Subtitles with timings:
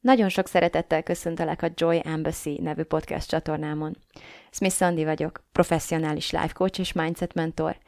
[0.00, 3.96] Nagyon sok szeretettel köszöntelek a Joy Embassy nevű podcast csatornámon.
[4.50, 7.78] Smith Sandy vagyok, professzionális life coach és mindset mentor,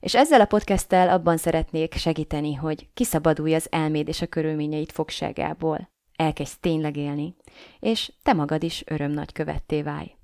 [0.00, 5.90] és ezzel a podcasttel abban szeretnék segíteni, hogy kiszabadulj az elméd és a körülményeit fogságából,
[6.16, 7.36] elkezdj tényleg élni,
[7.80, 10.16] és te magad is öröm nagy követté válj.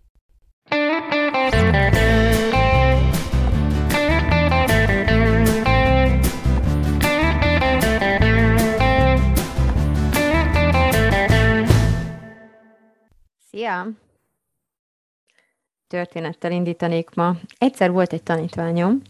[13.50, 13.88] Szia!
[15.86, 17.36] Történettel indítanék ma.
[17.58, 19.00] Egyszer volt egy tanítványom,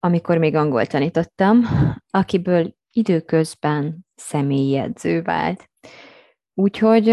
[0.00, 1.62] amikor még angol tanítottam,
[2.10, 5.70] akiből időközben személyi edző vált.
[6.54, 7.04] Úgyhogy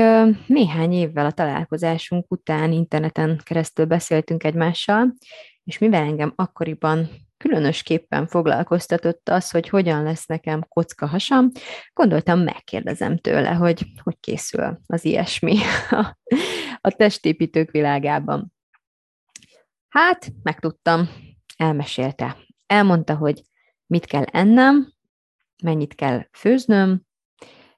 [0.48, 5.14] néhány évvel a találkozásunk után interneten keresztül beszéltünk egymással,
[5.64, 7.09] és mivel engem akkoriban
[7.40, 11.52] különösképpen foglalkoztatott az, hogy hogyan lesz nekem kocka hasam,
[11.94, 15.58] gondoltam, megkérdezem tőle, hogy hogy készül az ilyesmi
[15.90, 16.18] a,
[16.82, 18.54] a testépítők világában.
[19.88, 21.09] Hát, megtudtam,
[21.58, 22.38] elmesélte.
[22.66, 23.42] Elmondta, hogy
[23.86, 24.94] mit kell ennem,
[25.64, 27.02] mennyit kell főznöm,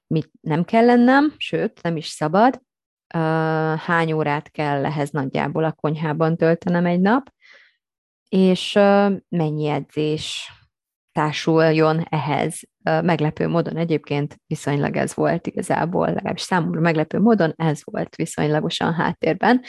[0.06, 2.62] mit nem kell lennem, sőt, nem is szabad,
[3.76, 7.32] hány órát kell ehhez nagyjából a konyhában töltenem egy nap,
[8.32, 8.72] és
[9.28, 10.52] mennyi edzés
[11.12, 12.60] társuljon ehhez.
[12.82, 19.62] Meglepő módon egyébként viszonylag ez volt igazából, legalábbis számomra meglepő módon ez volt viszonylagosan háttérben.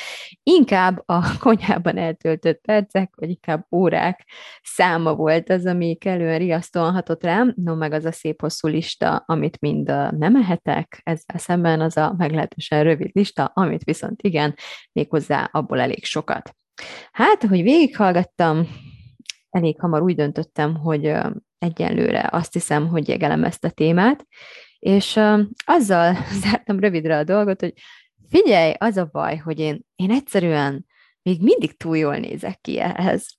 [0.43, 4.27] Inkább a konyhában eltöltött percek, vagy inkább órák
[4.61, 9.23] száma volt az, ami kellően riasztóan hatott rám, no meg az a szép hosszú lista,
[9.25, 14.55] amit mind nem ehetek, ezzel szemben az a meglehetősen rövid lista, amit viszont igen,
[14.91, 16.55] méghozzá abból elég sokat.
[17.11, 18.67] Hát, hogy végighallgattam,
[19.49, 21.13] elég hamar úgy döntöttem, hogy
[21.57, 24.25] egyenlőre azt hiszem, hogy jegelem ezt a témát,
[24.79, 25.19] és
[25.65, 27.73] azzal zártam rövidre a dolgot, hogy
[28.29, 30.85] figyelj, az a baj, hogy én, én egyszerűen
[31.21, 33.37] még mindig túl jól nézek ki ehhez.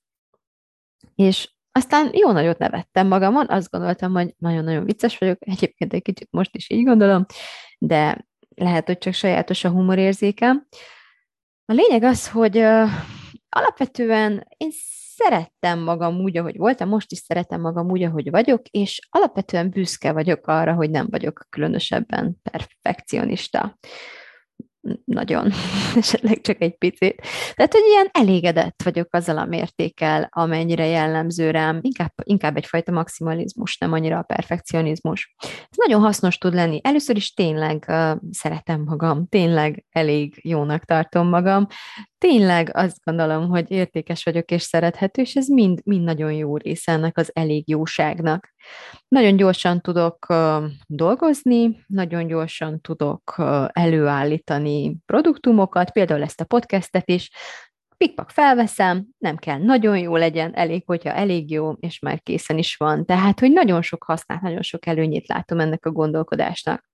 [1.15, 6.27] És aztán jó nagyot nevettem magamon, azt gondoltam, hogy nagyon-nagyon vicces vagyok, egyébként egy kicsit
[6.31, 7.25] most is így gondolom,
[7.77, 10.67] de lehet, hogy csak sajátos a humorérzékem.
[11.65, 12.57] A lényeg az, hogy
[13.55, 14.69] alapvetően én
[15.15, 20.11] szerettem magam úgy, ahogy voltam, most is szeretem magam úgy, ahogy vagyok, és alapvetően büszke
[20.11, 23.77] vagyok arra, hogy nem vagyok különösebben perfekcionista
[25.05, 25.51] nagyon,
[25.95, 27.21] esetleg csak egy picit.
[27.53, 33.77] Tehát, hogy ilyen elégedett vagyok azzal a mértékkel, amennyire jellemző rám, inkább, inkább egyfajta maximalizmus,
[33.77, 35.35] nem annyira a perfekcionizmus.
[35.43, 36.79] Ez nagyon hasznos tud lenni.
[36.83, 41.67] Először is tényleg uh, szeretem magam, tényleg elég jónak tartom magam,
[42.17, 46.91] tényleg azt gondolom, hogy értékes vagyok és szerethető, és ez mind, mind nagyon jó része
[46.91, 48.53] ennek az elég jóságnak.
[49.07, 50.33] Nagyon gyorsan tudok
[50.87, 53.35] dolgozni, nagyon gyorsan tudok
[53.67, 57.29] előállítani produktumokat, például ezt a podcastet is,
[57.97, 62.75] pikpak felveszem, nem kell nagyon jó legyen, elég, hogyha elég jó, és már készen is
[62.75, 63.05] van.
[63.05, 66.89] Tehát, hogy nagyon sok hasznát, nagyon sok előnyét látom ennek a gondolkodásnak.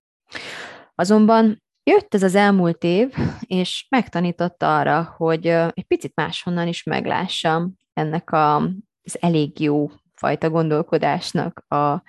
[0.94, 7.74] Azonban jött ez az elmúlt év, és megtanította arra, hogy egy picit máshonnan is meglássam
[7.92, 8.56] ennek a,
[9.02, 9.90] az elég jó
[10.22, 12.02] fajta gondolkodásnak a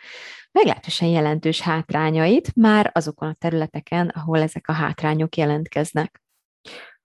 [0.51, 6.21] meglehetősen jelentős hátrányait, már azokon a területeken, ahol ezek a hátrányok jelentkeznek.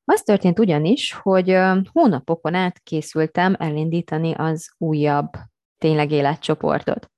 [0.05, 1.59] Az történt ugyanis, hogy
[1.93, 5.31] hónapokon át készültem elindítani az újabb
[5.79, 7.11] tényleg életcsoportot.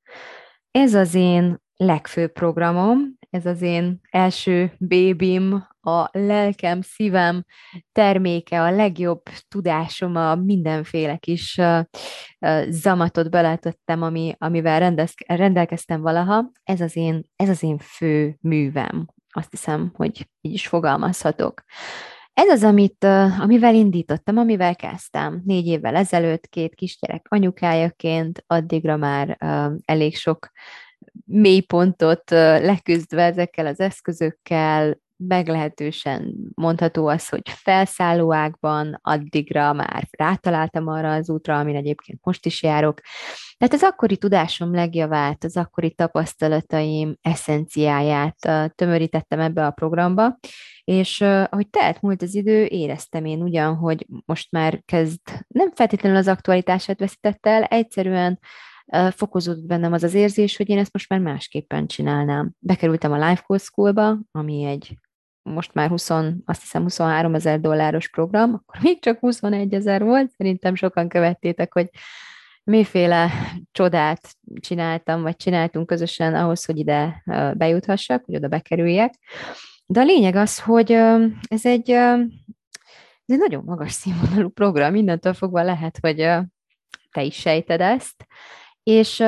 [0.70, 7.44] Ez az én legfőbb programom, ez az én első bébim, a lelkem, szívem
[7.92, 11.60] terméke, a legjobb tudásom, a mindenféle kis
[12.68, 16.50] zamatot beletettem, ami, amivel rendez, rendelkeztem valaha.
[16.64, 19.06] Ez az, én, ez az én fő művem.
[19.32, 21.62] Azt hiszem, hogy így is fogalmazhatok.
[22.32, 23.04] Ez az, amit,
[23.40, 25.42] amivel indítottam, amivel kezdtem.
[25.44, 29.36] Négy évvel ezelőtt két kisgyerek anyukájaként, addigra már
[29.84, 30.50] elég sok
[31.24, 41.30] mélypontot leküzdve ezekkel az eszközökkel, meglehetősen mondható az, hogy felszállóákban addigra már rátaláltam arra az
[41.30, 43.00] útra, amin egyébként most is járok.
[43.58, 48.36] Tehát az akkori tudásom legjavát, az akkori tapasztalataim eszenciáját
[48.74, 50.38] tömörítettem ebbe a programba,
[50.84, 56.18] és ahogy telt múlt az idő, éreztem én ugyan, hogy most már kezd nem feltétlenül
[56.18, 58.38] az aktualitását veszített el, egyszerűen
[59.10, 62.52] fokozódott bennem az az érzés, hogy én ezt most már másképpen csinálnám.
[62.58, 64.98] Bekerültem a Life Coach Schoolba, ami egy
[65.52, 66.10] most már 20,
[66.44, 71.72] azt hiszem 23 ezer dolláros program, akkor még csak 21 ezer volt, szerintem sokan követtétek,
[71.72, 71.90] hogy
[72.64, 73.30] miféle
[73.72, 77.22] csodát csináltam, vagy csináltunk közösen ahhoz, hogy ide
[77.56, 79.14] bejuthassak, hogy oda bekerüljek.
[79.86, 80.92] De a lényeg az, hogy
[81.48, 82.20] ez egy, ez
[83.26, 86.16] egy nagyon magas színvonalú program, mindentől fogva lehet, hogy
[87.10, 88.26] te is sejted ezt,
[88.82, 89.20] és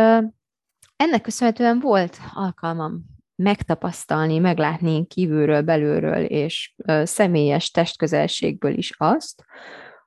[0.96, 3.11] ennek köszönhetően volt alkalmam
[3.42, 9.44] megtapasztalni, meglátni kívülről, belülről és személyes testközelségből is azt,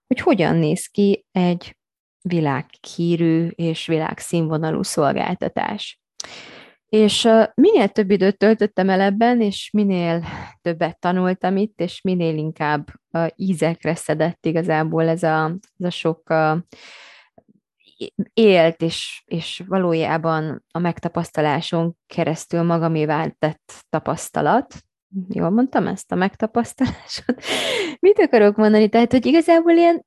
[0.08, 1.78] hogy hogyan néz ki egy
[2.22, 6.00] világhírű és világszínvonalú szolgáltatás.
[6.86, 10.24] És minél több időt töltöttem el ebben, és minél
[10.62, 12.88] többet tanultam itt, és minél inkább
[13.36, 16.34] ízekre szedett igazából ez a, ez a sok
[18.34, 24.74] élt, és, és valójában a megtapasztaláson keresztül magamévá tett tapasztalat.
[25.30, 27.44] Jól mondtam ezt, a megtapasztalásot?
[28.00, 28.90] Mit akarok mondani?
[28.90, 30.06] Tehát, hogy igazából ilyen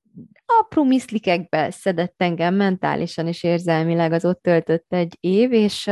[0.61, 5.91] apró miszlikekbe szedett engem mentálisan és érzelmileg az ott töltött egy év, és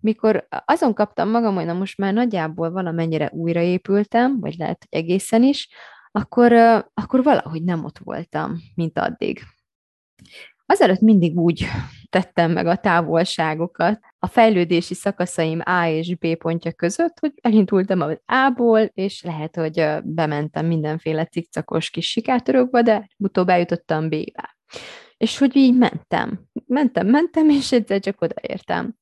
[0.00, 5.42] mikor azon kaptam magam, hogy na most már nagyjából valamennyire újraépültem, vagy lehet, hogy egészen
[5.42, 5.68] is,
[6.10, 6.52] akkor,
[6.94, 9.40] akkor valahogy nem ott voltam, mint addig.
[10.70, 11.66] Azelőtt mindig úgy
[12.10, 18.20] tettem meg a távolságokat a fejlődési szakaszaim A és B pontja között, hogy elindultam az
[18.26, 24.56] A-ból, és lehet, hogy bementem mindenféle cikcakos kis sikátörökbe, de utóbb eljutottam B-be.
[25.16, 26.40] És hogy így mentem.
[26.66, 28.94] Mentem, mentem, és egyszer csak odaértem.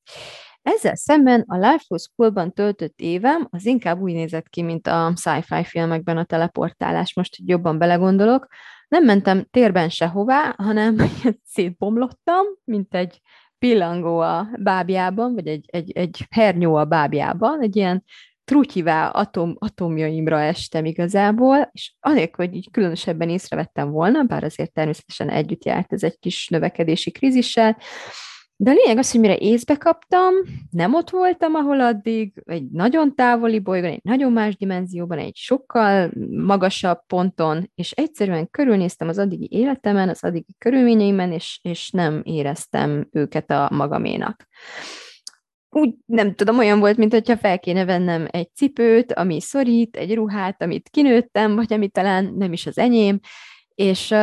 [0.61, 5.13] Ezzel szemben a Life for School-ban töltött évem az inkább úgy nézett ki, mint a
[5.15, 8.47] sci-fi filmekben a teleportálás, most hogy jobban belegondolok,
[8.89, 10.97] nem mentem térben sehová, hanem
[11.53, 13.21] szétbomlottam, mint egy
[13.59, 18.03] pillangó a bábjában, vagy egy, egy, egy hernyó a bábjában, egy ilyen
[18.43, 25.29] trutyivá atom, atomjaimra estem igazából, és anélkül, hogy így különösebben észrevettem volna, bár azért természetesen
[25.29, 27.77] együtt járt ez egy kis növekedési krízissel,
[28.61, 30.33] de a lényeg az, hogy mire észbe kaptam,
[30.69, 36.11] nem ott voltam, ahol addig, egy nagyon távoli bolygón, egy nagyon más dimenzióban, egy sokkal
[36.29, 43.07] magasabb ponton, és egyszerűen körülnéztem az addigi életemen, az addigi körülményeimen, és, és nem éreztem
[43.11, 44.47] őket a magaménak.
[45.69, 50.15] Úgy nem tudom, olyan volt, mint hogyha fel kéne vennem egy cipőt, ami szorít, egy
[50.15, 53.19] ruhát, amit kinőttem, vagy ami talán nem is az enyém,
[53.75, 54.13] és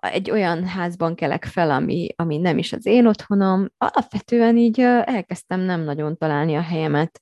[0.00, 3.68] egy olyan házban kelek fel, ami, ami nem is az én otthonom.
[3.78, 7.20] Alapvetően így elkezdtem nem nagyon találni a helyemet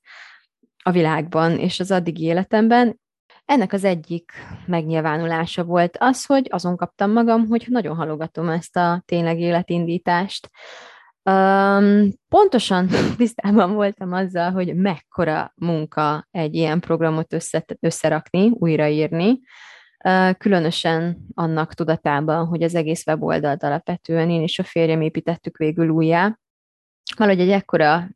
[0.82, 3.00] a világban és az addigi életemben.
[3.44, 4.32] Ennek az egyik
[4.66, 10.50] megnyilvánulása volt az, hogy azon kaptam magam, hogy nagyon halogatom ezt a tényleg életindítást.
[11.30, 19.40] Um, pontosan tisztában voltam azzal, hogy mekkora munka egy ilyen programot össze, összerakni, újraírni,
[20.38, 26.38] különösen annak tudatában, hogy az egész weboldalt alapvetően én és a férjem építettük végül újjá.
[27.16, 28.08] Valahogy egy ekkora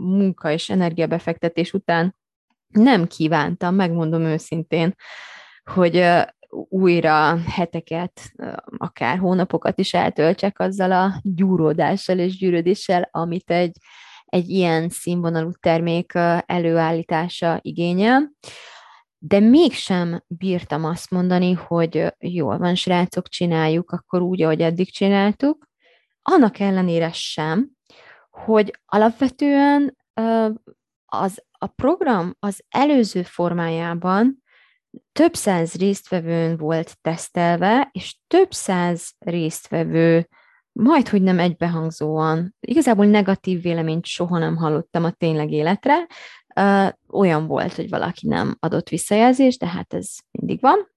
[0.00, 2.14] munka és energiabefektetés után
[2.68, 4.94] nem kívántam, megmondom őszintén,
[5.64, 6.04] hogy
[6.68, 8.32] újra heteket,
[8.76, 13.76] akár hónapokat is eltöltsek azzal a gyúródással és gyűrődéssel, amit egy,
[14.24, 16.12] egy ilyen színvonalú termék
[16.46, 18.30] előállítása igényel
[19.18, 25.66] de mégsem bírtam azt mondani, hogy jól van, srácok, csináljuk, akkor úgy, ahogy eddig csináltuk.
[26.22, 27.70] Annak ellenére sem,
[28.30, 29.96] hogy alapvetően
[31.06, 34.42] az, a program az előző formájában
[35.12, 40.28] több száz résztvevőn volt tesztelve, és több száz résztvevő
[40.72, 42.54] majd, hogy nem egybehangzóan.
[42.60, 46.06] Igazából negatív véleményt soha nem hallottam a tényleg életre,
[47.10, 50.90] olyan volt, hogy valaki nem adott visszajelzést, de hát ez mindig van.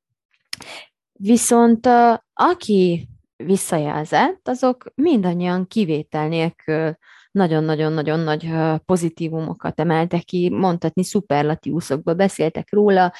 [1.13, 1.87] Viszont
[2.33, 6.97] aki visszajelzett, azok mindannyian kivétel nélkül
[7.31, 8.51] nagyon-nagyon-nagyon nagy
[8.85, 13.13] pozitívumokat emeltek ki, mondhatni szuperlatívuszokba beszéltek róla,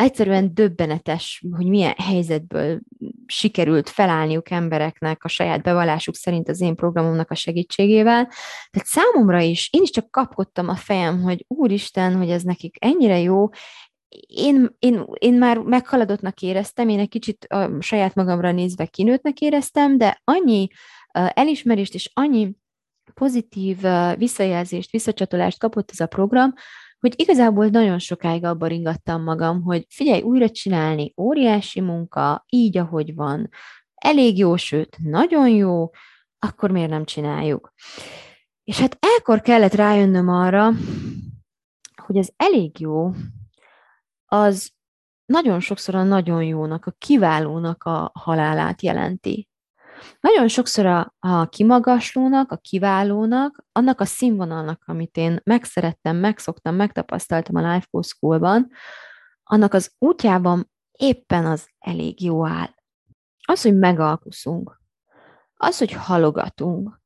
[0.00, 2.80] egyszerűen döbbenetes, hogy milyen helyzetből
[3.26, 8.28] sikerült felállniuk embereknek a saját bevallásuk szerint az én programomnak a segítségével.
[8.70, 13.18] Tehát számomra is, én is csak kapkodtam a fejem, hogy úristen, hogy ez nekik ennyire
[13.18, 13.48] jó,
[14.26, 19.98] én, én, én már meghaladottnak éreztem, én egy kicsit a saját magamra nézve kinőttnek éreztem,
[19.98, 20.68] de annyi
[21.12, 22.54] elismerést és annyi
[23.14, 23.78] pozitív
[24.16, 26.54] visszajelzést, visszacsatolást kapott ez a program,
[27.00, 33.14] hogy igazából nagyon sokáig abba ringattam magam, hogy figyelj, újra csinálni, óriási munka, így, ahogy
[33.14, 33.48] van,
[33.94, 35.90] elég jó, sőt, nagyon jó,
[36.38, 37.72] akkor miért nem csináljuk?
[38.64, 40.70] És hát elkor kellett rájönnöm arra,
[42.02, 43.10] hogy az elég jó,
[44.26, 44.70] az
[45.26, 49.49] nagyon sokszor a nagyon jónak, a kiválónak a halálát jelenti.
[50.20, 57.56] Nagyon sokszor a, a kimagaslónak, a kiválónak, annak a színvonalnak, amit én megszerettem, megszoktam, megtapasztaltam
[57.56, 58.70] a Life School-ban,
[59.42, 62.74] annak az útjában éppen az elég jó áll.
[63.46, 64.80] Az, hogy megalkuszunk,
[65.54, 67.00] az, hogy halogatunk,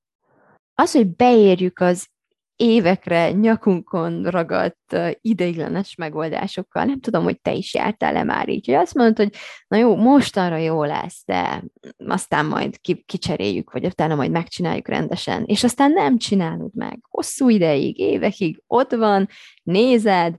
[0.75, 2.09] az, hogy beérjük az
[2.57, 6.85] évekre nyakunkon ragadt ideiglenes megoldásokkal.
[6.85, 9.33] Nem tudom, hogy te is jártál-e már így, hogy azt mondod, hogy
[9.69, 11.65] na jó, mostanra jó lesz, de
[12.07, 16.99] aztán majd kicseréljük, vagy utána majd megcsináljuk rendesen, és aztán nem csinálod meg.
[17.09, 19.29] Hosszú ideig, évekig ott van,
[19.63, 20.35] nézed,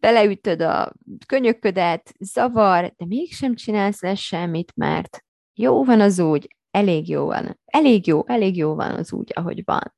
[0.00, 0.92] beleütöd a
[1.26, 5.24] könyöködet, zavar, de mégsem csinálsz le semmit, mert
[5.54, 9.62] jó van az úgy, elég jó van, elég jó, elég jó van az úgy, ahogy
[9.64, 9.94] van.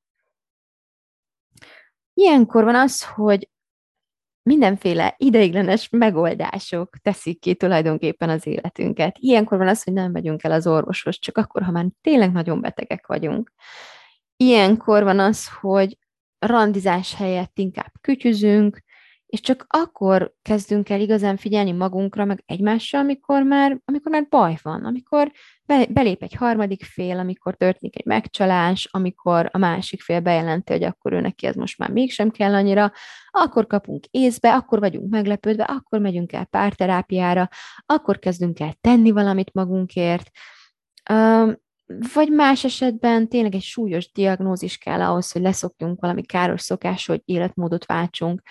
[2.18, 3.48] Ilyenkor van az, hogy
[4.42, 9.16] mindenféle ideiglenes megoldások teszik ki tulajdonképpen az életünket.
[9.18, 12.60] Ilyenkor van az, hogy nem megyünk el az orvoshoz, csak akkor, ha már tényleg nagyon
[12.60, 13.52] betegek vagyunk.
[14.36, 15.98] Ilyenkor van az, hogy
[16.38, 18.82] randizás helyett inkább kütyüzünk,
[19.26, 24.56] és csak akkor kezdünk el igazán figyelni magunkra, meg egymásra, amikor már, amikor már baj
[24.62, 25.32] van, amikor
[25.64, 30.84] be, belép egy harmadik fél, amikor történik egy megcsalás, amikor a másik fél bejelenti, hogy
[30.84, 32.92] akkor ő neki ez most már mégsem kell annyira,
[33.30, 37.48] akkor kapunk észbe, akkor vagyunk meglepődve, akkor megyünk el párterápiára,
[37.86, 40.30] akkor kezdünk el tenni valamit magunkért,
[42.14, 47.22] vagy más esetben tényleg egy súlyos diagnózis kell ahhoz, hogy leszokjunk valami káros szokás, hogy
[47.24, 48.42] életmódot váltsunk,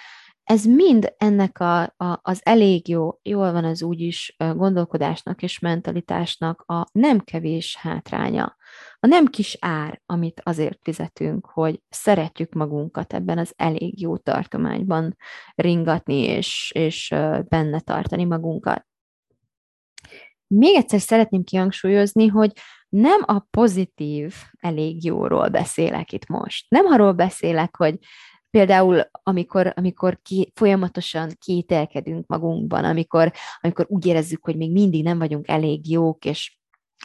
[0.45, 6.61] ez mind ennek a, a, az elég jó, jól van az úgyis gondolkodásnak és mentalitásnak
[6.61, 8.55] a nem kevés hátránya.
[8.99, 15.15] A nem kis ár, amit azért fizetünk, hogy szeretjük magunkat ebben az elég jó tartományban
[15.55, 17.09] ringatni és, és
[17.47, 18.85] benne tartani magunkat.
[20.47, 22.51] Még egyszer szeretném kihangsúlyozni, hogy
[22.89, 26.65] nem a pozitív elég jóról beszélek itt most.
[26.69, 27.97] Nem arról beszélek, hogy
[28.55, 33.31] Például, amikor, amikor ki, folyamatosan kételkedünk magunkban, amikor,
[33.61, 36.57] amikor úgy érezzük, hogy még mindig nem vagyunk elég jók, és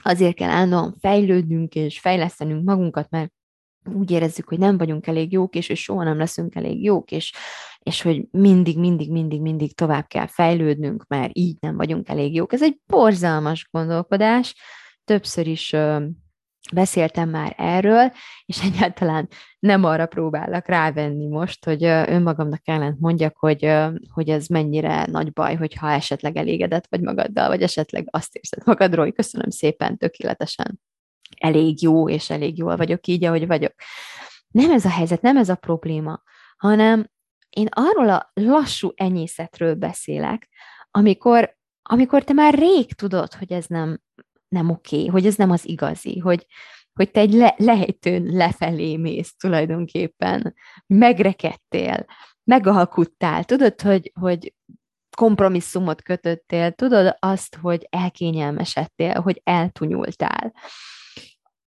[0.02, 3.32] azért kell állandóan fejlődnünk és fejlesztenünk magunkat, mert
[3.94, 7.32] úgy érezzük, hogy nem vagyunk elég jók, és hogy soha nem leszünk elég jók, és,
[7.78, 12.52] és hogy mindig, mindig, mindig, mindig tovább kell fejlődnünk, mert így nem vagyunk elég jók.
[12.52, 14.54] Ez egy borzalmas gondolkodás.
[15.04, 15.76] Többször is
[16.72, 18.12] beszéltem már erről,
[18.44, 23.74] és egyáltalán nem arra próbálok rávenni most, hogy önmagamnak ellent mondjak, hogy,
[24.12, 29.04] hogy ez mennyire nagy baj, hogyha esetleg elégedett vagy magaddal, vagy esetleg azt érzed magadról,
[29.04, 30.80] hogy köszönöm szépen, tökéletesen
[31.38, 33.74] elég jó, és elég jól vagyok így, ahogy vagyok.
[34.48, 36.22] Nem ez a helyzet, nem ez a probléma,
[36.56, 37.10] hanem
[37.50, 40.48] én arról a lassú enyészetről beszélek,
[40.90, 44.00] amikor, amikor te már rég tudod, hogy ez nem
[44.50, 46.46] nem oké, okay, hogy ez nem az igazi, hogy,
[46.92, 50.54] hogy te egy le, lejtőn lefelé mész tulajdonképpen,
[50.86, 52.04] megrekedtél,
[52.44, 54.54] megalkuttál, tudod, hogy, hogy
[55.16, 60.54] kompromisszumot kötöttél, tudod azt, hogy elkényelmesedtél, hogy eltunyultál.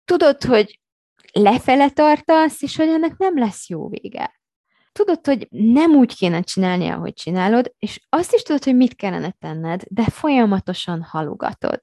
[0.05, 0.79] Tudod, hogy
[1.31, 4.39] lefele tartasz, és hogy ennek nem lesz jó vége.
[4.91, 9.31] Tudod, hogy nem úgy kéne csinálni, ahogy csinálod, és azt is tudod, hogy mit kellene
[9.39, 11.79] tenned, de folyamatosan halogatod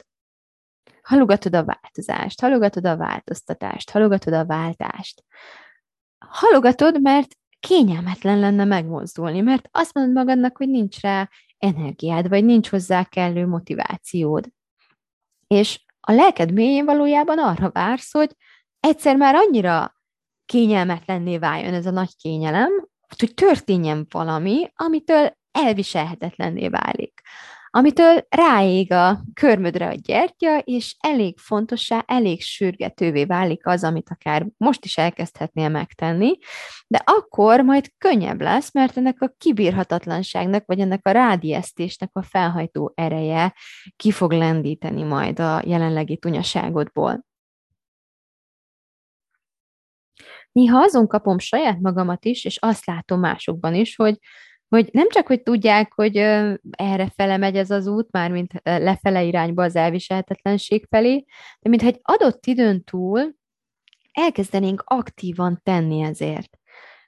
[1.09, 5.25] halogatod a változást, halogatod a változtatást, halogatod a váltást.
[6.19, 7.29] Halogatod, mert
[7.61, 13.47] kényelmetlen lenne megmozdulni, mert azt mondod magadnak, hogy nincs rá energiád, vagy nincs hozzá kellő
[13.47, 14.49] motivációd.
[15.47, 18.37] És a lelked mélyén valójában arra vársz, hogy
[18.81, 19.95] egyszer már annyira
[20.47, 22.71] kényelmetlenné váljon ez a nagy kényelem,
[23.19, 27.21] hogy történjen valami, amitől elviselhetetlenné válik
[27.71, 34.47] amitől ráég a körmödre a gyertya, és elég fontossá, elég sürgetővé válik az, amit akár
[34.57, 36.39] most is elkezdhetnél megtenni,
[36.87, 42.93] de akkor majd könnyebb lesz, mert ennek a kibírhatatlanságnak, vagy ennek a rádiesztésnek a felhajtó
[42.95, 43.55] ereje
[43.97, 47.27] ki fog lendíteni majd a jelenlegi tunyaságodból.
[50.53, 54.19] Néha azon kapom saját magamat is, és azt látom másokban is, hogy
[54.69, 56.17] hogy nem csak, hogy tudják, hogy
[56.71, 61.25] erre fele megy ez az út, már mint lefele irányba az elviselhetetlenség felé,
[61.61, 63.35] de mintha egy adott időn túl
[64.13, 66.59] elkezdenénk aktívan tenni ezért.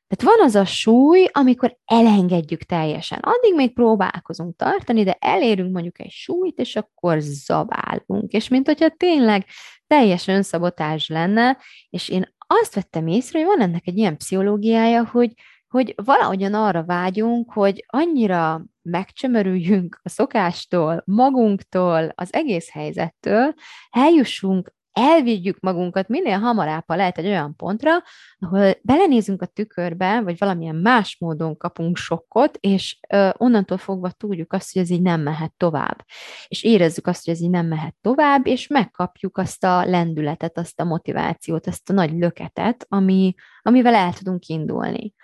[0.07, 3.19] Tehát van az a súly, amikor elengedjük teljesen.
[3.23, 8.33] Addig még próbálkozunk tartani, de elérünk mondjuk egy súlyt, és akkor zabálunk.
[8.33, 9.45] És mint hogyha tényleg
[9.87, 11.59] teljes önszabotás lenne,
[11.91, 15.33] és én azt vettem észre, hogy van ennek egy ilyen pszichológiája, hogy
[15.71, 23.55] hogy valahogyan arra vágyunk, hogy annyira megcsömörüljünk a szokástól, magunktól, az egész helyzettől,
[23.91, 27.91] eljussunk elvigyük magunkat minél hamarabb, ha lehet egy olyan pontra,
[28.39, 34.53] ahol belenézünk a tükörbe, vagy valamilyen más módon kapunk sokkot, és ö, onnantól fogva tudjuk
[34.53, 36.05] azt, hogy ez így nem mehet tovább.
[36.49, 40.81] És érezzük azt, hogy ez így nem mehet tovább, és megkapjuk azt a lendületet, azt
[40.81, 45.15] a motivációt, azt a nagy löketet, ami, amivel el tudunk indulni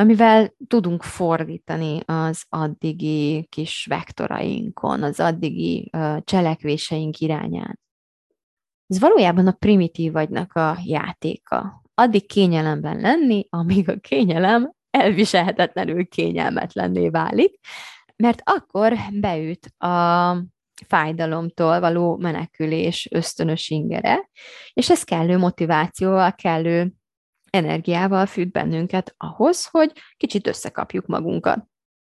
[0.00, 5.90] amivel tudunk fordítani az addigi kis vektorainkon, az addigi
[6.24, 7.80] cselekvéseink irányán.
[8.86, 11.82] Ez valójában a primitív vagynak a játéka.
[11.94, 17.58] Addig kényelemben lenni, amíg a kényelem elviselhetetlenül kényelmetlenné válik,
[18.16, 20.36] mert akkor beüt a
[20.86, 24.30] fájdalomtól való menekülés ösztönös ingere,
[24.72, 26.92] és ez kellő motivációval, kellő
[27.50, 31.68] energiával fűt bennünket ahhoz, hogy kicsit összekapjuk magunkat.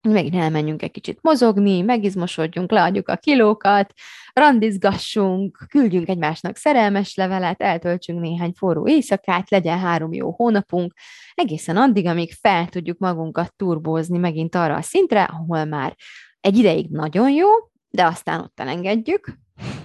[0.09, 3.93] Megint elmenjünk egy kicsit mozogni, megizmosodjunk, leadjuk a kilókat,
[4.33, 10.93] randizgassunk, küldjünk egymásnak szerelmes levelet, eltöltsünk néhány forró éjszakát, legyen három jó hónapunk,
[11.35, 15.97] egészen addig, amíg fel tudjuk magunkat turbózni megint arra a szintre, ahol már
[16.41, 17.49] egy ideig nagyon jó,
[17.91, 19.39] de aztán ott elengedjük,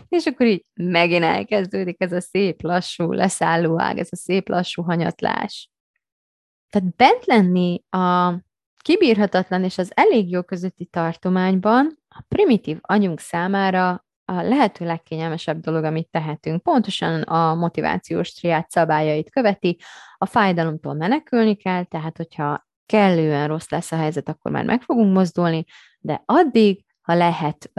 [0.10, 4.84] és akkor így megint elkezdődik ez a szép lassú leszálló ág, ez a szép lassú
[4.84, 5.70] hanyatlás.
[6.70, 8.34] Tehát bent lenni a
[8.82, 15.84] kibírhatatlan és az elég jó közötti tartományban a primitív anyunk számára a lehető legkényelmesebb dolog,
[15.84, 16.64] amit tehetünk.
[16.64, 19.78] Pontosan a motivációs triát szabályait követi,
[20.18, 25.14] a fájdalomtól menekülni kell, tehát hogyha kellően rossz lesz a helyzet, akkor már meg fogunk
[25.14, 25.66] mozdulni,
[26.00, 27.72] de addig ha lehet,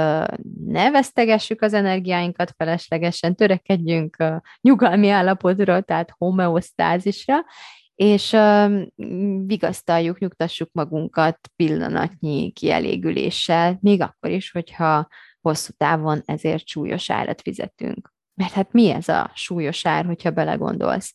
[0.65, 4.17] ne vesztegessük az energiáinkat feleslegesen, törekedjünk
[4.61, 7.45] nyugalmi állapotra, tehát homeosztázisra,
[7.95, 8.37] és
[9.47, 15.09] vigasztaljuk, nyugtassuk magunkat pillanatnyi kielégüléssel, még akkor is, hogyha
[15.41, 18.13] hosszú távon ezért súlyos árat fizetünk.
[18.35, 21.15] Mert hát mi ez a súlyos ár, hogyha belegondolsz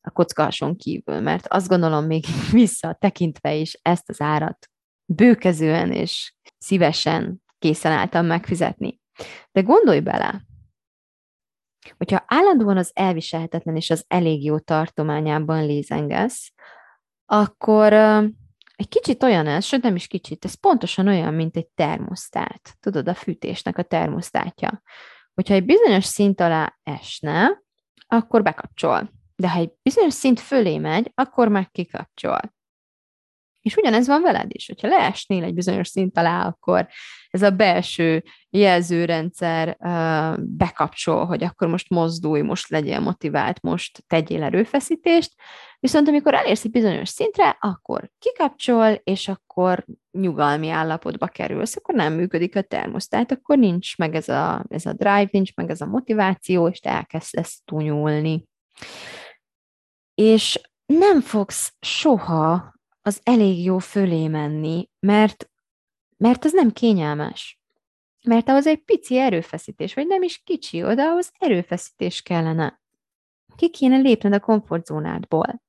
[0.00, 1.20] a kockáson kívül?
[1.20, 4.70] Mert azt gondolom még vissza tekintve is ezt az árat
[5.04, 9.00] bőkezően és szívesen készen álltam megfizetni.
[9.52, 10.44] De gondolj bele,
[11.96, 16.52] hogyha állandóan az elviselhetetlen és az elég jó tartományában lézengesz,
[17.24, 17.92] akkor
[18.76, 22.76] egy kicsit olyan ez, sőt nem is kicsit, ez pontosan olyan, mint egy termosztát.
[22.80, 24.82] Tudod, a fűtésnek a termosztátja.
[25.34, 27.62] Hogyha egy bizonyos szint alá esne,
[28.06, 29.10] akkor bekapcsol.
[29.36, 32.40] De ha egy bizonyos szint fölé megy, akkor meg kikapcsol.
[33.62, 36.88] És ugyanez van veled is, hogyha leesnél egy bizonyos szint alá, akkor
[37.30, 44.42] ez a belső jelzőrendszer uh, bekapcsol, hogy akkor most mozdulj, most legyél motivált, most tegyél
[44.42, 45.34] erőfeszítést,
[45.80, 52.12] viszont amikor elérsz egy bizonyos szintre, akkor kikapcsol, és akkor nyugalmi állapotba kerülsz, akkor nem
[52.12, 55.86] működik a termosztát, akkor nincs meg ez a, ez a drive, nincs meg ez a
[55.86, 58.44] motiváció, és te elkezdesz túnyulni.
[60.14, 62.71] És nem fogsz soha
[63.02, 65.50] az elég jó fölé menni, mert,
[66.16, 67.60] mert az nem kényelmes.
[68.24, 72.80] Mert ahhoz egy pici erőfeszítés, vagy nem is kicsi, oda ahhoz erőfeszítés kellene.
[73.56, 75.62] Ki kéne lépned a komfortzónádból.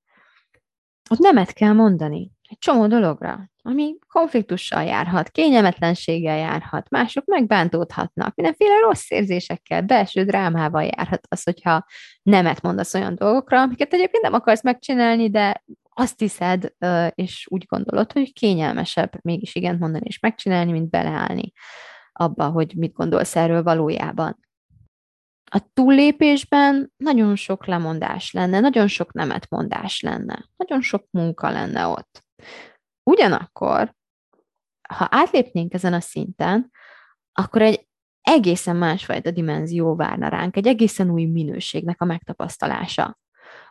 [1.10, 2.32] Ott nemet kell mondani.
[2.50, 10.84] Egy csomó dologra, ami konfliktussal járhat, kényelmetlenséggel járhat, mások megbántódhatnak, mindenféle rossz érzésekkel, belső drámával
[10.84, 11.86] járhat az, hogyha
[12.24, 15.64] nemet mondasz olyan dolgokra, amiket egyébként nem akarsz megcsinálni, de
[15.94, 16.74] azt hiszed,
[17.10, 21.52] és úgy gondolod, hogy kényelmesebb mégis igent mondani és megcsinálni, mint beleállni
[22.12, 24.38] abba, hogy mit gondolsz erről valójában.
[25.52, 32.26] A túllépésben nagyon sok lemondás lenne, nagyon sok nemetmondás lenne, nagyon sok munka lenne ott.
[33.04, 33.96] Ugyanakkor,
[34.90, 36.72] ha átlépnénk ezen a szinten,
[37.32, 37.88] akkor egy
[38.22, 43.20] egészen másfajta dimenzió várna ránk, egy egészen új minőségnek a megtapasztalása.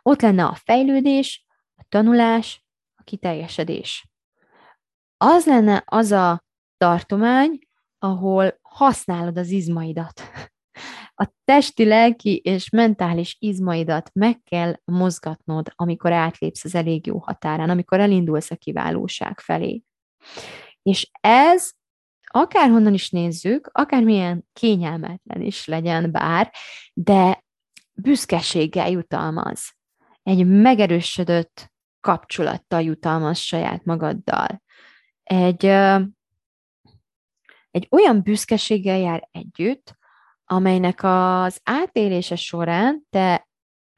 [0.01, 1.45] Ott lenne a fejlődés,
[1.89, 2.65] tanulás,
[2.95, 4.07] a kiteljesedés.
[5.17, 6.43] Az lenne az a
[6.77, 7.59] tartomány,
[7.97, 10.21] ahol használod az izmaidat.
[11.15, 17.69] A testi, lelki és mentális izmaidat meg kell mozgatnod, amikor átlépsz az elég jó határán,
[17.69, 19.83] amikor elindulsz a kiválóság felé.
[20.81, 21.71] És ez
[22.23, 26.51] akárhonnan is nézzük, akármilyen kényelmetlen is legyen bár,
[26.93, 27.43] de
[27.93, 29.75] büszkeséggel jutalmaz.
[30.23, 31.72] Egy megerősödött
[32.03, 34.61] kapcsolattal jutalmaz saját magaddal.
[35.23, 35.65] Egy,
[37.71, 39.97] egy olyan büszkeséggel jár együtt,
[40.45, 43.47] amelynek az átélése során te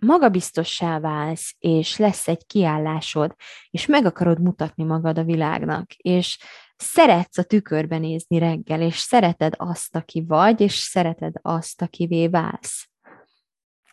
[0.02, 3.36] magabiztossá válsz, és lesz egy kiállásod,
[3.70, 6.38] és meg akarod mutatni magad a világnak, és
[6.76, 12.90] szeretsz a tükörben nézni reggel, és szereted azt, aki vagy, és szereted azt, akivé válsz.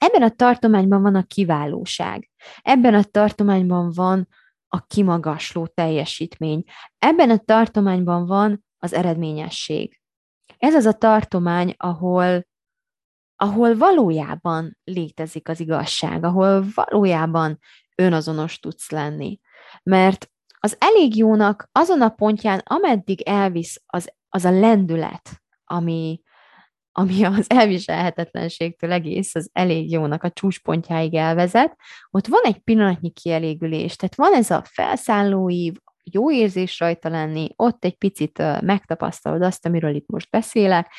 [0.03, 2.31] Ebben a tartományban van a kiválóság.
[2.63, 4.29] Ebben a tartományban van
[4.69, 6.65] a kimagasló teljesítmény.
[6.99, 10.01] Ebben a tartományban van az eredményesség.
[10.59, 12.47] Ez az a tartomány, ahol,
[13.37, 17.59] ahol valójában létezik az igazság, ahol valójában
[17.95, 19.41] önazonos tudsz lenni.
[19.83, 26.22] Mert az elég jónak azon a pontján, ameddig elvisz az, az a lendület, ami,
[26.93, 31.77] ami az elviselhetetlenségtől egész az elég jónak a csúcspontjáig elvezet,
[32.11, 35.75] ott van egy pillanatnyi kielégülés, tehát van ez a felszállóív,
[36.05, 40.93] jó érzés rajta lenni, ott egy picit megtapasztalod azt, amiről itt most beszélek,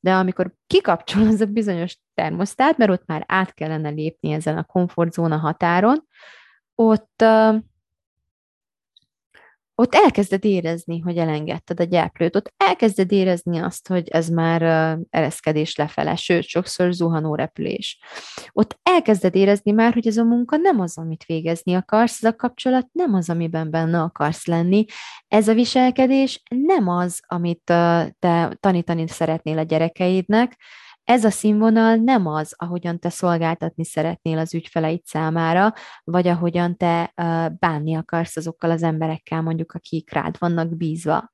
[0.00, 4.64] de amikor kikapcsol az a bizonyos termosztát, mert ott már át kellene lépni ezen a
[4.64, 6.06] komfortzóna határon,
[6.74, 7.24] ott,
[9.80, 14.62] ott elkezded érezni, hogy elengedted a gyáplőt, ott elkezded érezni azt, hogy ez már
[15.10, 17.98] ereszkedés lefele, sőt, sokszor zuhanó repülés.
[18.52, 22.36] Ott elkezded érezni már, hogy ez a munka nem az, amit végezni akarsz, ez a
[22.36, 24.84] kapcsolat nem az, amiben benne akarsz lenni,
[25.28, 27.62] ez a viselkedés nem az, amit
[28.18, 30.56] te tanítani szeretnél a gyerekeidnek,
[31.10, 37.12] ez a színvonal nem az, ahogyan te szolgáltatni szeretnél az ügyfeleid számára, vagy ahogyan te
[37.58, 41.30] bánni akarsz azokkal az emberekkel, mondjuk, akik rád vannak bízva.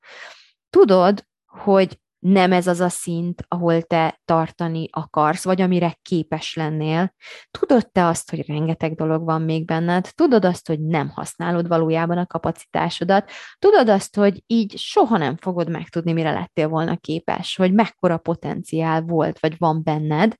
[0.69, 7.13] Tudod, hogy nem ez az a szint, ahol te tartani akarsz, vagy amire képes lennél.
[7.59, 12.17] Tudod te azt, hogy rengeteg dolog van még benned, tudod azt, hogy nem használod valójában
[12.17, 17.73] a kapacitásodat, tudod azt, hogy így soha nem fogod megtudni, mire lettél volna képes, hogy
[17.73, 20.35] mekkora potenciál volt, vagy van benned,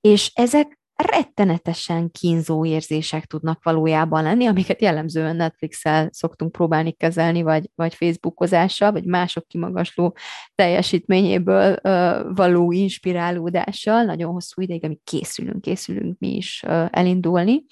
[0.00, 7.70] és ezek rettenetesen kínzó érzések tudnak valójában lenni, amiket jellemzően Netflix-el szoktunk próbálni kezelni, vagy,
[7.74, 10.16] vagy Facebookozással, vagy mások kimagasló
[10.54, 17.64] teljesítményéből ö, való inspirálódással, nagyon hosszú ideig, amíg készülünk, készülünk mi is ö, elindulni.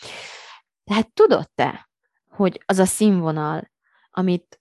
[0.85, 1.89] Tehát tudod te,
[2.29, 3.71] hogy az a színvonal,
[4.11, 4.61] amit,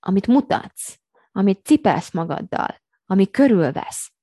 [0.00, 0.98] amit mutatsz,
[1.32, 4.13] amit cipelsz magaddal, ami körülvesz,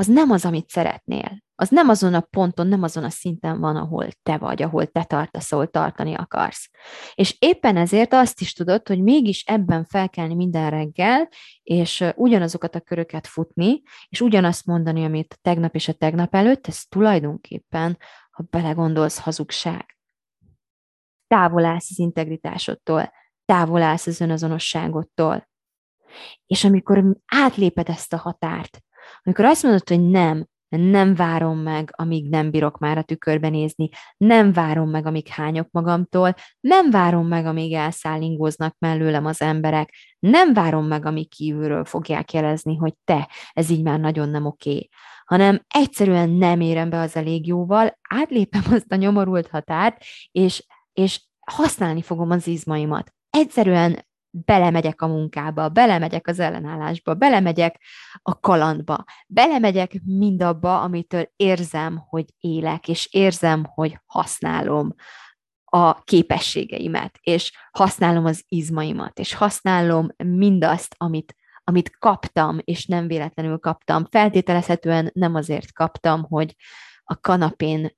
[0.00, 3.76] az nem az, amit szeretnél az nem azon a ponton, nem azon a szinten van,
[3.76, 6.70] ahol te vagy, ahol te tartasz, ahol tartani akarsz.
[7.14, 11.28] És éppen ezért azt is tudod, hogy mégis ebben felkelni minden reggel,
[11.62, 16.84] és ugyanazokat a köröket futni, és ugyanazt mondani, amit tegnap és a tegnap előtt, ez
[16.84, 17.98] tulajdonképpen,
[18.30, 19.98] ha belegondolsz, hazugság.
[21.26, 23.12] Távol állsz az integritásodtól,
[23.44, 25.48] távol állsz az önazonosságodtól.
[26.46, 28.80] És amikor átléped ezt a határt,
[29.22, 30.46] amikor azt mondod, hogy nem,
[30.76, 35.68] nem várom meg, amíg nem bírok már a tükörbe nézni, nem várom meg, amíg hányok
[35.70, 42.32] magamtól, nem várom meg, amíg elszállingoznak mellőlem az emberek, nem várom meg, amíg kívülről fogják
[42.32, 44.88] jelezni, hogy te, ez így már nagyon nem oké,
[45.24, 49.96] hanem egyszerűen nem érem be az elég jóval, átlépem azt a nyomorult határt,
[50.30, 53.14] és, és használni fogom az izmaimat.
[53.30, 57.80] Egyszerűen belemegyek a munkába, belemegyek az ellenállásba, belemegyek
[58.22, 64.94] a kalandba, belemegyek mindabba, amitől érzem, hogy élek, és érzem, hogy használom
[65.64, 73.58] a képességeimet, és használom az izmaimat, és használom mindazt, amit, amit kaptam, és nem véletlenül
[73.58, 74.06] kaptam.
[74.10, 76.54] Feltételezhetően nem azért kaptam, hogy
[77.02, 77.96] a kanapén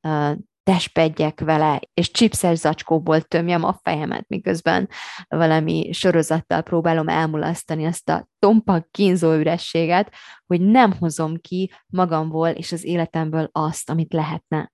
[0.62, 4.88] testpedjek vele, és chipses zacskóból tömjem a fejemet, miközben
[5.28, 10.14] valami sorozattal próbálom elmulasztani ezt a tompa kínzó ürességet,
[10.46, 14.72] hogy nem hozom ki magamból és az életemből azt, amit lehetne.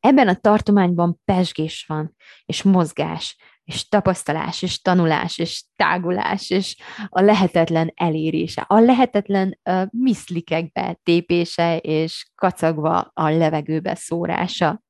[0.00, 3.36] Ebben a tartományban pesgés van, és mozgás,
[3.66, 6.76] és tapasztalás, és tanulás, és tágulás, és
[7.08, 14.82] a lehetetlen elérése, a lehetetlen uh, miszlikekbe tépése, és kacagva a levegőbe szórása.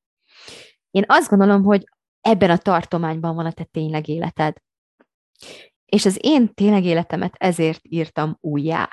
[0.91, 1.83] Én azt gondolom, hogy
[2.21, 4.57] ebben a tartományban van a te tényleg életed.
[5.85, 8.89] És az én tényleg életemet ezért írtam újjá.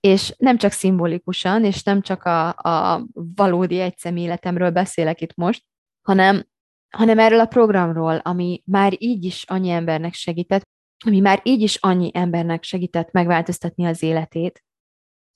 [0.00, 5.64] És nem csak szimbolikusan, és nem csak a, a valódi egyszem életemről beszélek itt most,
[6.02, 6.44] hanem
[6.90, 10.62] hanem erről a programról, ami már így is annyi embernek segített,
[11.04, 14.64] ami már így is annyi embernek segített megváltoztatni az életét,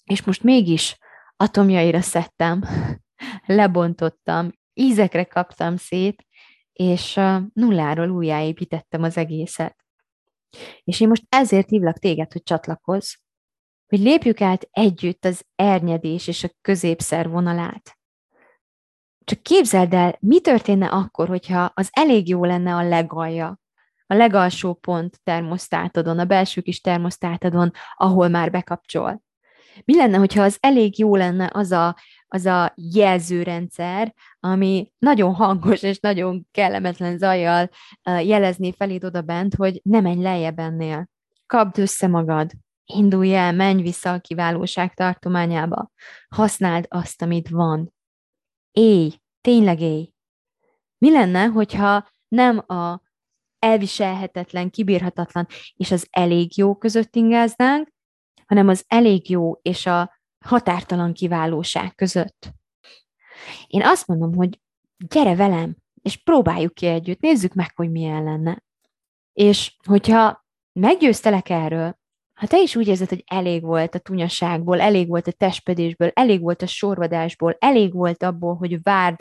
[0.04, 0.98] és most mégis
[1.36, 2.62] atomjaira szedtem,
[3.46, 6.26] lebontottam, ízekre kaptam szét,
[6.72, 7.20] és
[7.52, 9.76] nulláról újjáépítettem az egészet.
[10.84, 13.14] És én most ezért hívlak téged, hogy csatlakozz,
[13.86, 17.99] hogy lépjük át együtt az ernyedés és a középszer vonalát.
[19.30, 23.60] Csak képzeld el, mi történne akkor, hogyha az elég jó lenne a legalja,
[24.06, 29.22] a legalsó pont termosztátodon, a belső kis termosztátodon, ahol már bekapcsol.
[29.84, 31.96] Mi lenne, hogyha az elég jó lenne az a
[32.28, 37.68] az a jelzőrendszer, ami nagyon hangos és nagyon kellemetlen zajjal
[38.04, 41.08] jelezné feléd oda bent, hogy ne menj lejjebb ennél.
[41.46, 42.50] Kapd össze magad,
[42.84, 45.90] indulj el, menj vissza a kiválóság tartományába.
[46.28, 47.92] Használd azt, amit van.
[48.72, 50.12] Élj, tényleg élj.
[50.98, 53.02] Mi lenne, hogyha nem a
[53.58, 57.88] elviselhetetlen, kibírhatatlan és az elég jó között ingáznánk,
[58.46, 62.52] hanem az elég jó és a határtalan kiválóság között.
[63.66, 64.60] Én azt mondom, hogy
[65.08, 68.64] gyere velem, és próbáljuk ki együtt, nézzük meg, hogy milyen lenne.
[69.32, 71.99] És hogyha meggyőztelek erről,
[72.40, 76.40] ha te is úgy érzed, hogy elég volt a tunyaságból, elég volt a testpedésből, elég
[76.40, 79.20] volt a sorvadásból, elég volt abból, hogy várd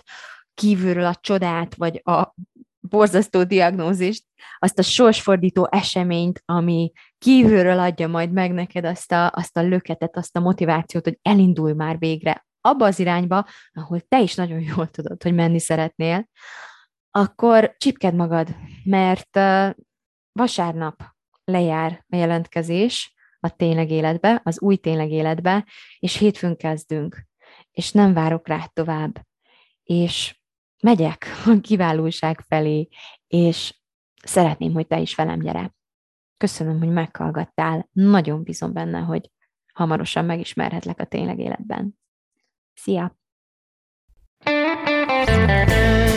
[0.53, 2.35] kívülről a csodát, vagy a
[2.79, 4.25] borzasztó diagnózist,
[4.59, 10.17] azt a sorsfordító eseményt, ami kívülről adja majd meg neked azt a, azt a löketet,
[10.17, 14.87] azt a motivációt, hogy elindulj már végre abba az irányba, ahol te is nagyon jól
[14.87, 16.29] tudod, hogy menni szeretnél,
[17.11, 19.39] akkor csipked magad, mert
[20.31, 21.17] vasárnap
[21.49, 25.65] lejár a jelentkezés a tényleg életbe, az új tényleg életbe,
[25.99, 27.27] és hétfőn kezdünk,
[27.71, 29.25] és nem várok rá tovább.
[29.83, 30.39] És
[30.81, 32.87] megyek a kiválóság felé,
[33.27, 33.79] és
[34.23, 35.75] szeretném, hogy te is velem gyere.
[36.37, 37.89] Köszönöm, hogy meghallgattál.
[37.91, 39.31] Nagyon bízom benne, hogy
[39.73, 41.99] hamarosan megismerhetlek a tényleg életben.
[42.73, 43.17] Szia!
[44.41, 46.08] thank you